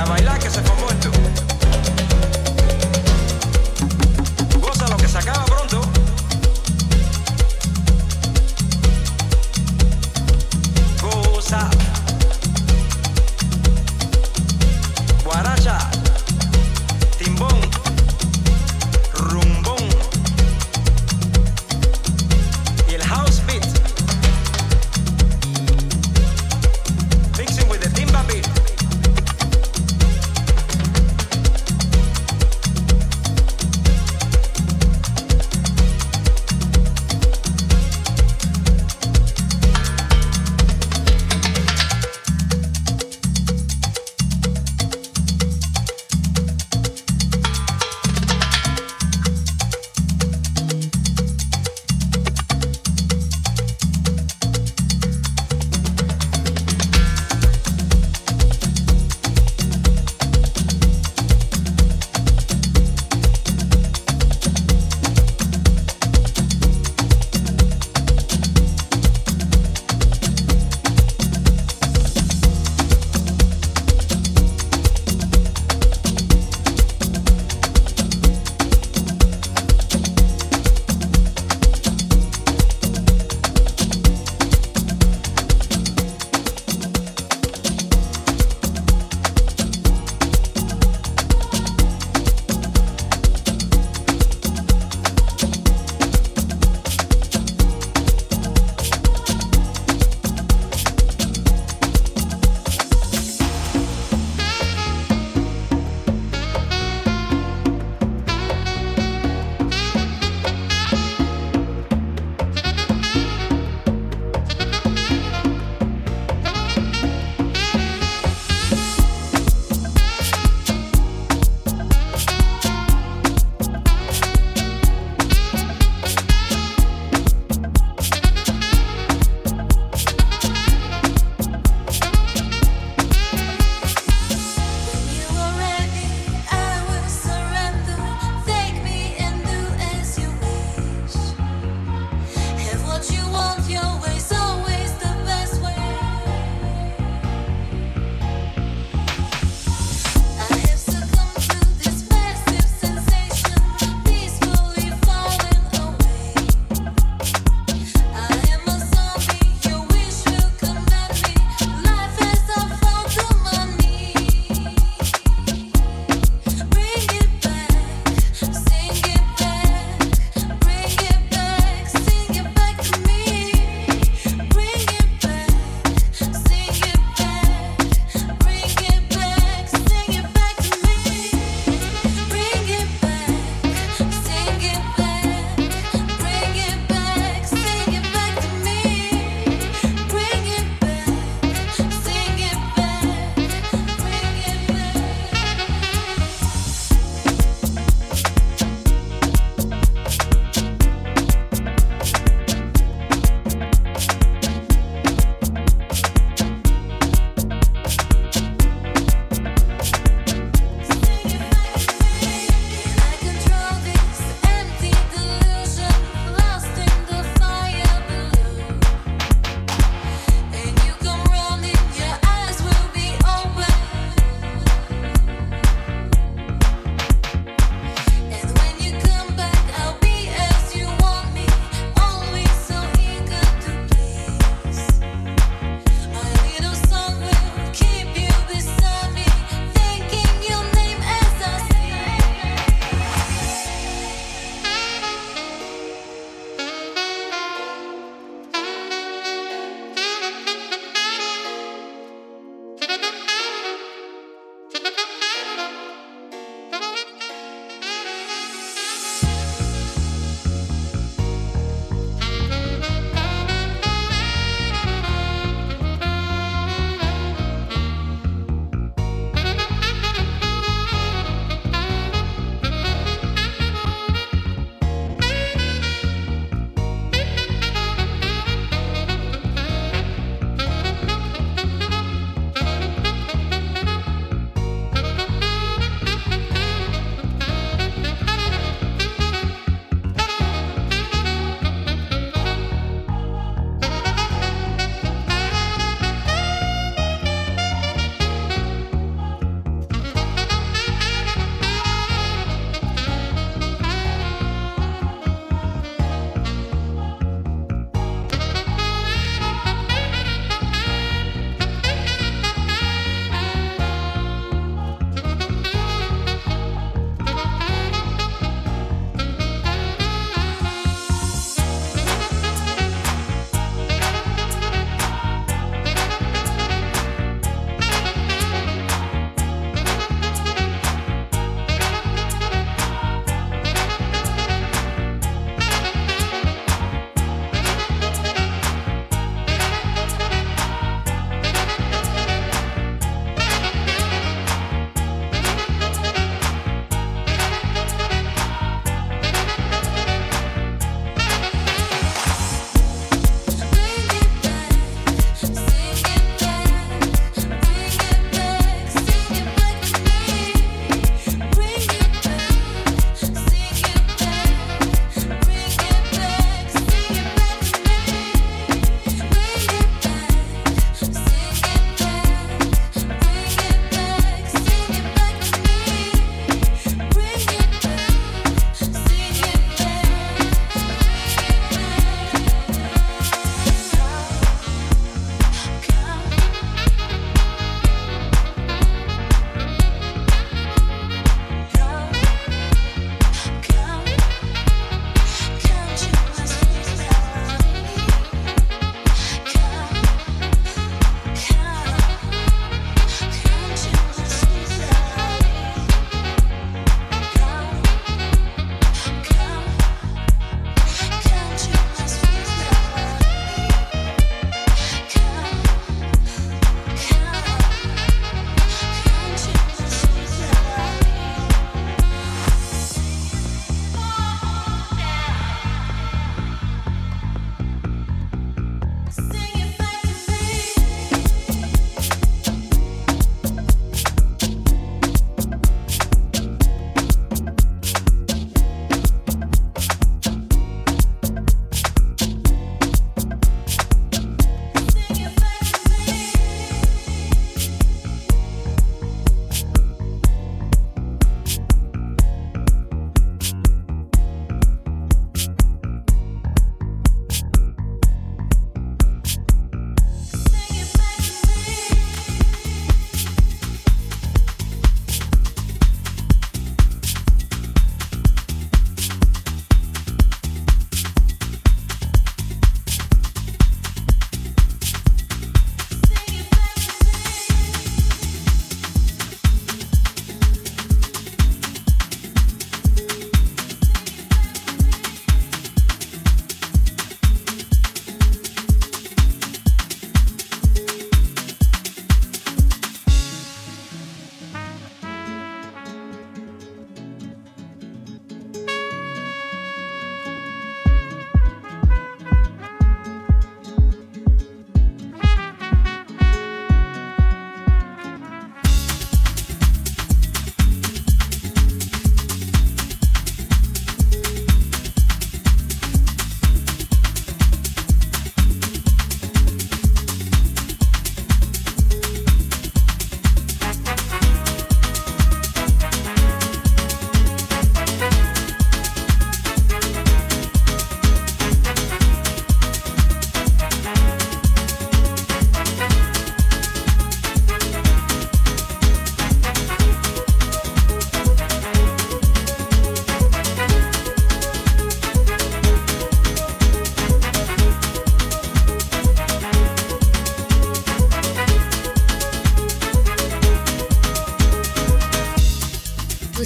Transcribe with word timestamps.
Ya 0.00 0.06
baila 0.06 0.38
que 0.38 0.48
se 0.48 0.62
fue 0.62 0.74
muerto. 0.76 1.19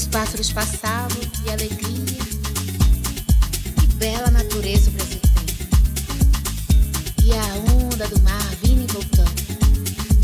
Pássaros 0.03 0.51
passavam 0.51 1.21
e 1.47 1.51
alegria. 1.51 2.19
Que 3.79 3.87
bela 3.95 4.29
natureza 4.29 4.91
o 4.91 4.93
Brasil 4.93 5.21
tem. 5.21 5.45
E 7.27 7.33
a 7.33 7.55
onda 7.73 8.09
do 8.09 8.21
mar 8.23 8.43
vindo 8.61 8.83
e 8.83 8.93
voltando. 8.93 9.31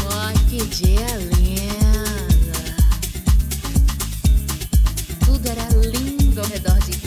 Oh, 0.02 0.48
que 0.48 0.66
dia 0.66 1.06
lindo! 1.36 2.50
Tudo 5.24 5.46
era 5.48 5.68
lindo 5.86 6.40
ao 6.40 6.46
redor 6.48 6.78
de 6.80 6.99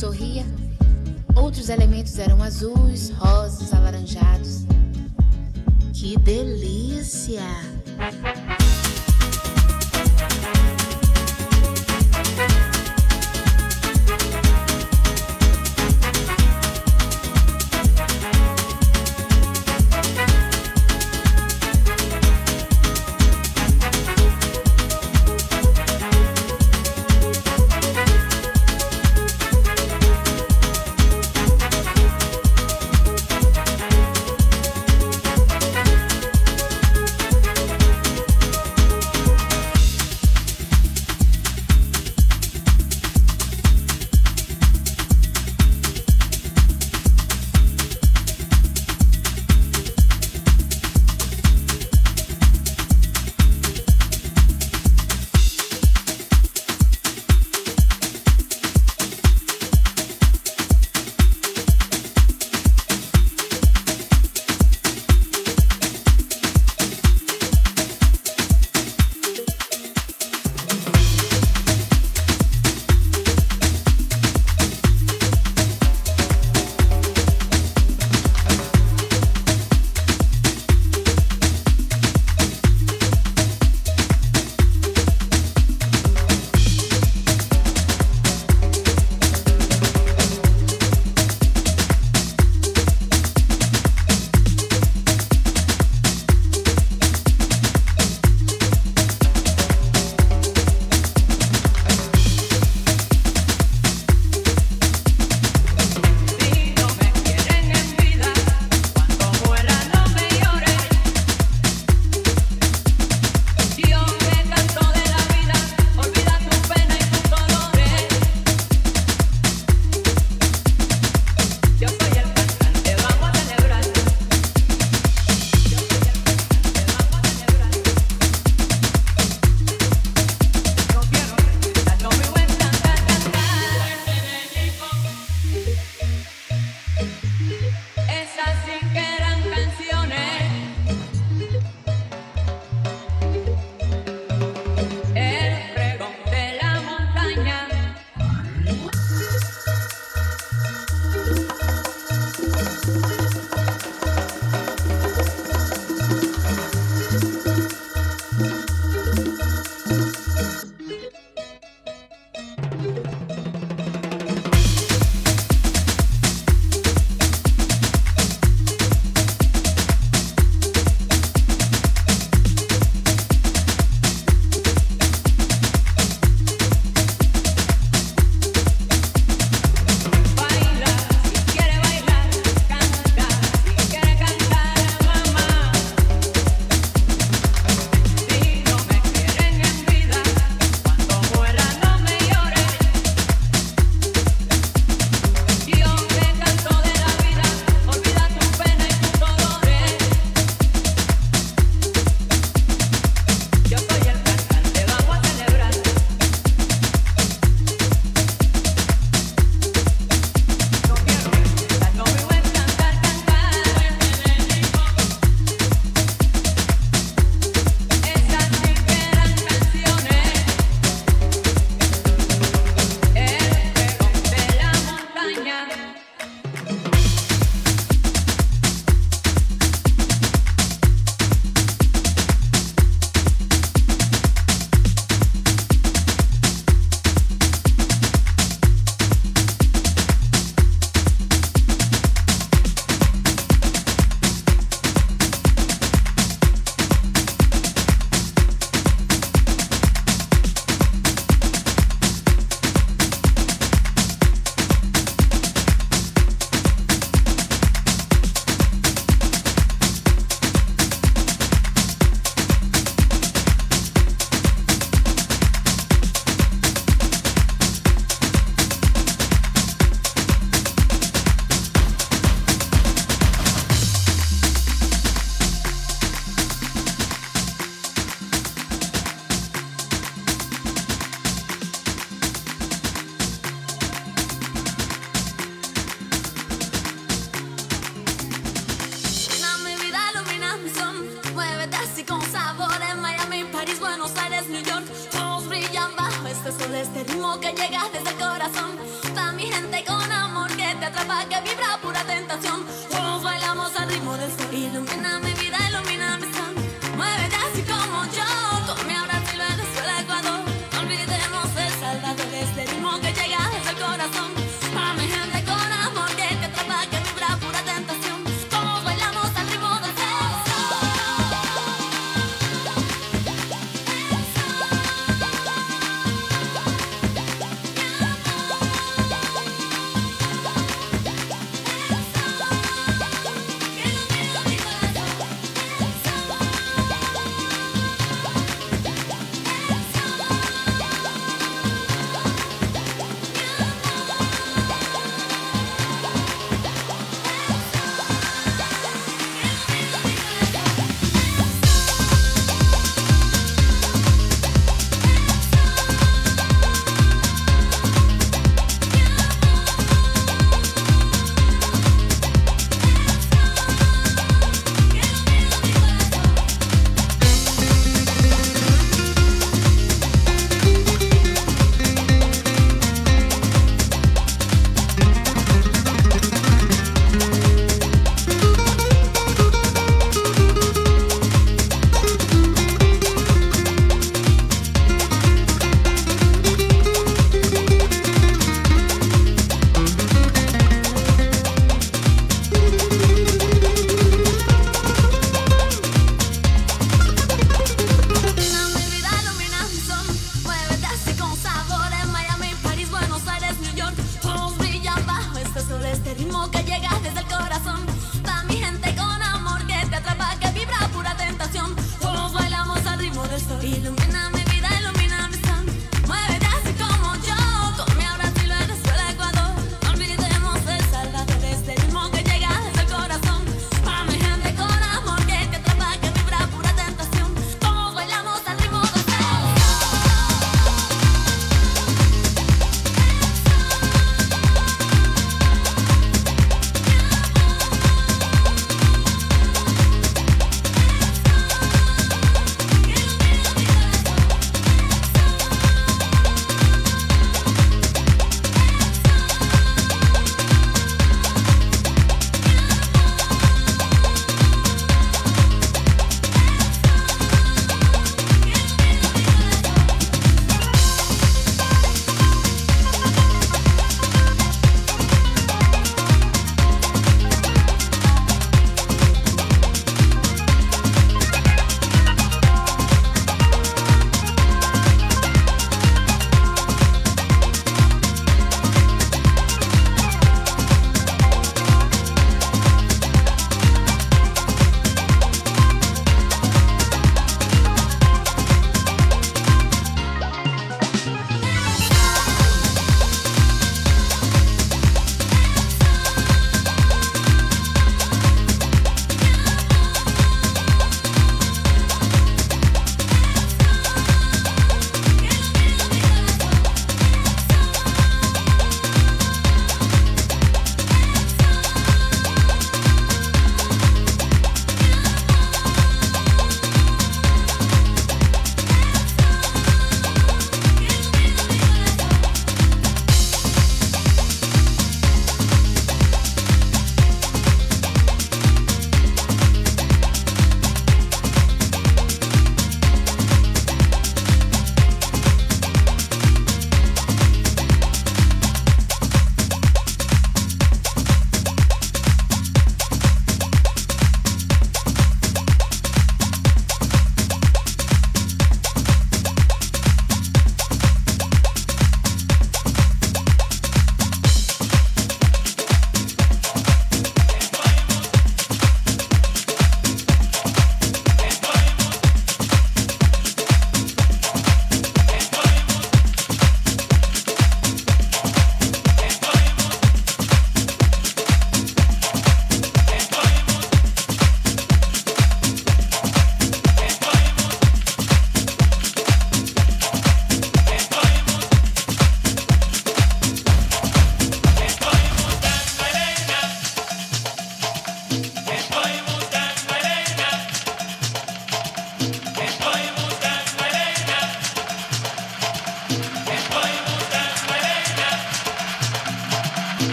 sorria. 0.00 0.46
Outros 1.36 1.68
elementos 1.68 2.18
eram 2.18 2.42
azuis, 2.42 3.10
rosas, 3.10 3.74
alaranjados. 3.74 4.64
Que 5.92 6.16
delícia! 6.16 7.42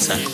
Scienza. 0.00 0.29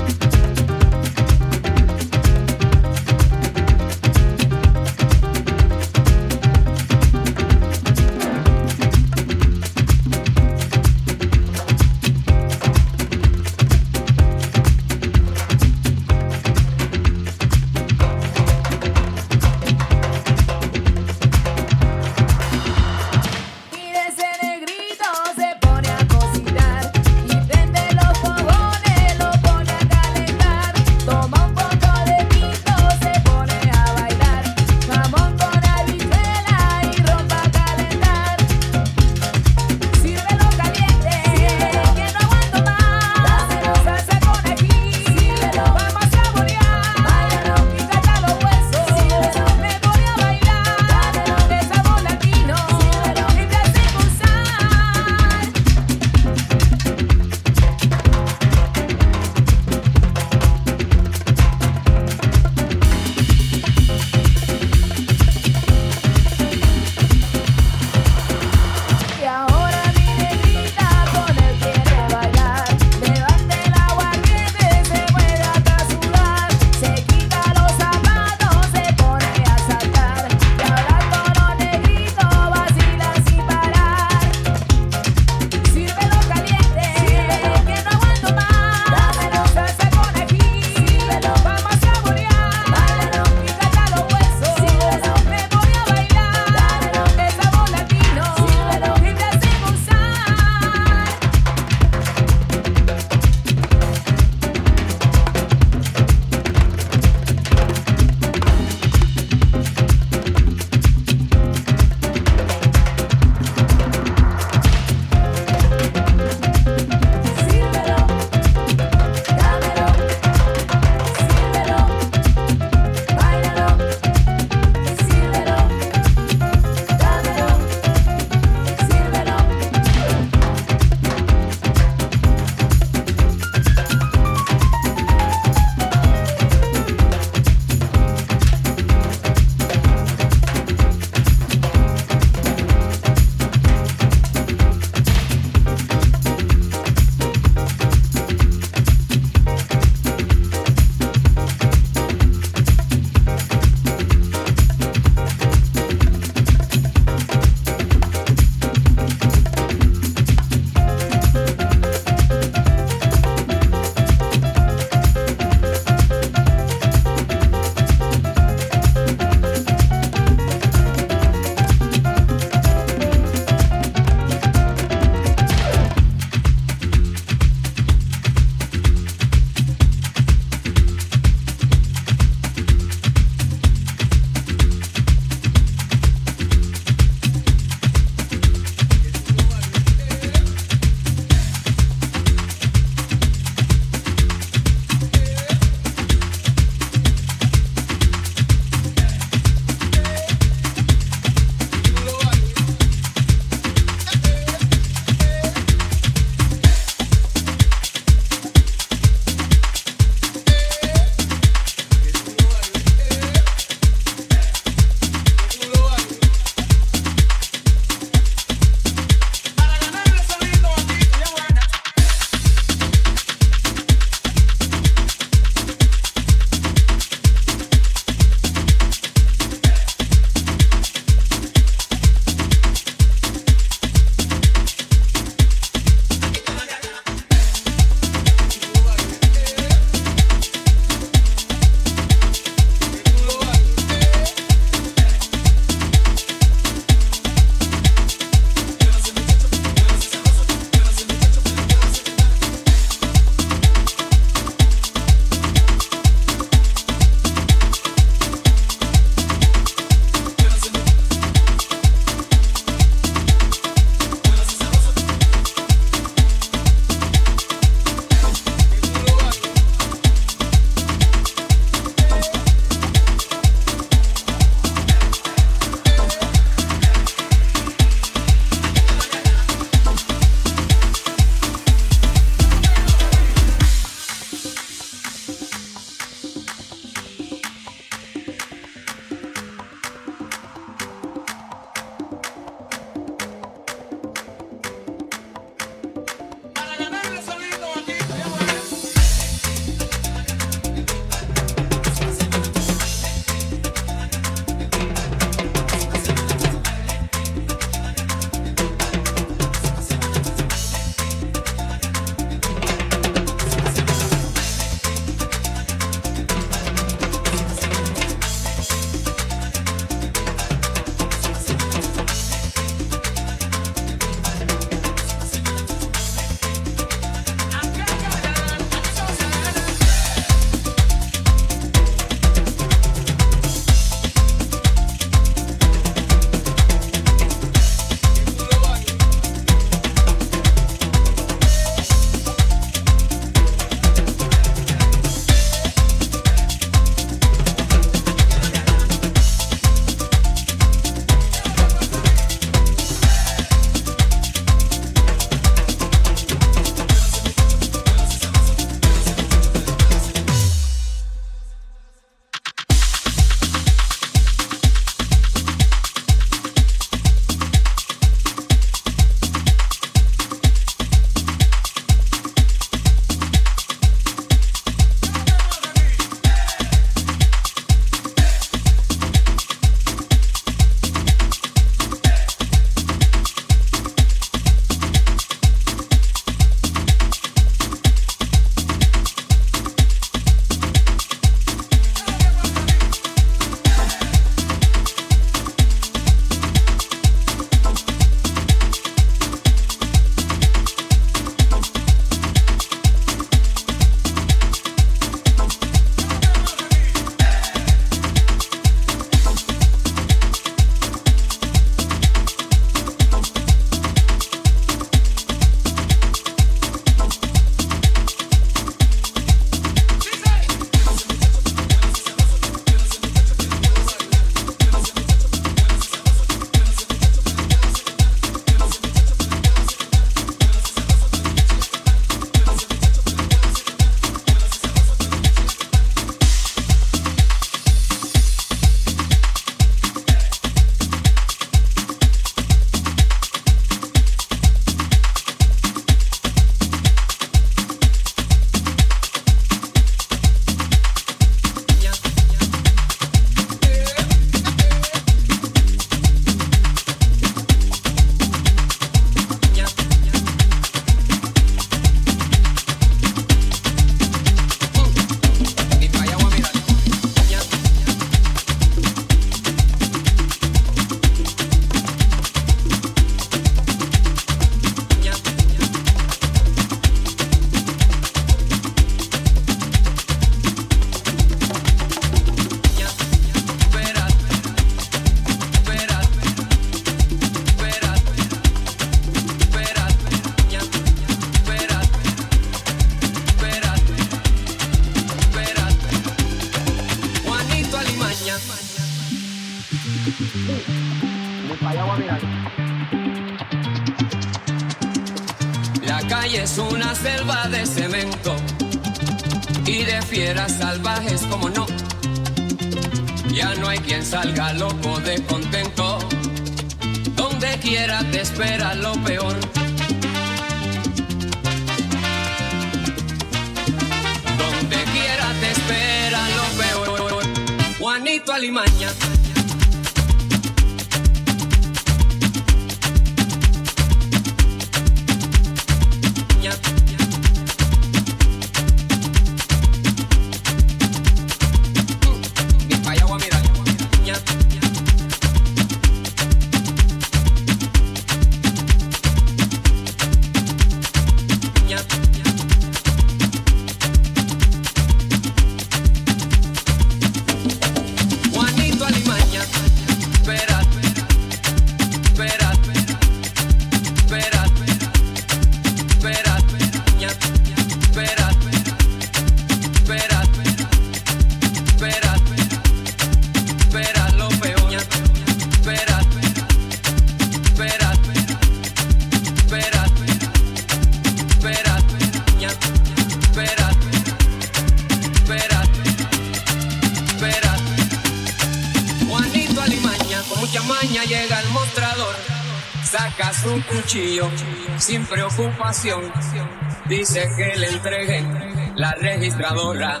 Dice 596.88 597.28
que 597.36 597.56
le 597.56 597.68
entreguen 597.68 598.72
la 598.74 598.90
registradora. 598.96 600.00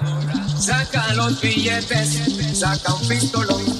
Saca 0.58 1.14
los 1.14 1.40
billetes, 1.40 2.58
saca 2.58 2.92
un 2.94 3.06
pistolón 3.06 3.79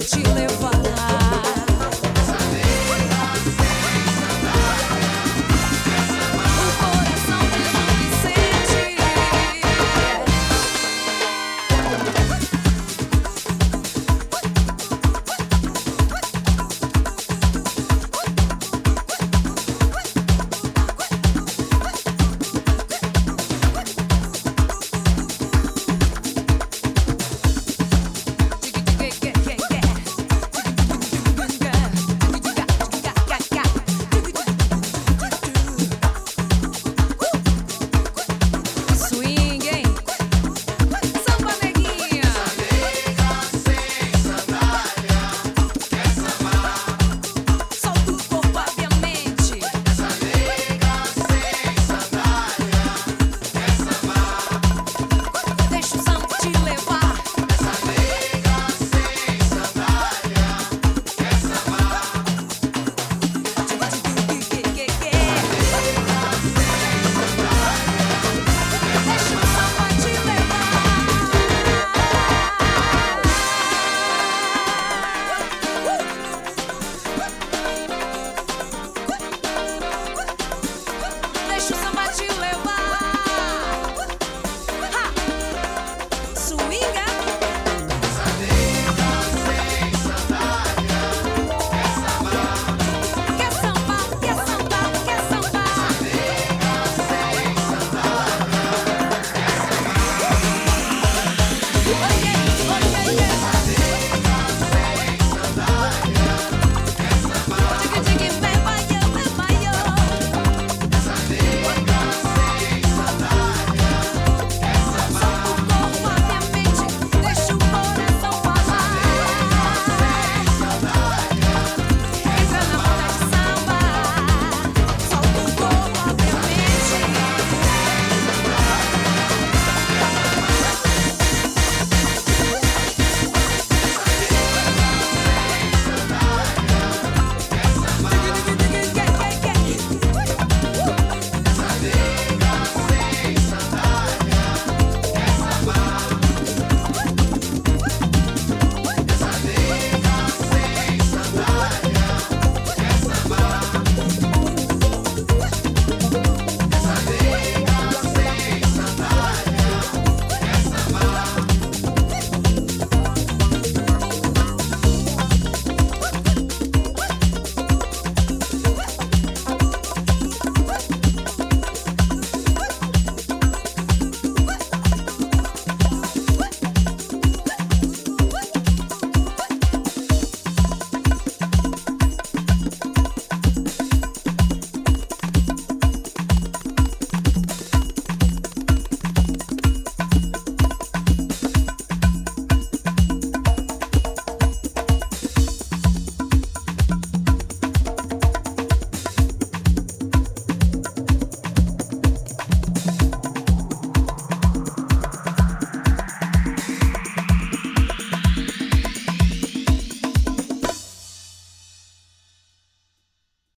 te 0.00 0.34
levar. 0.34 1.23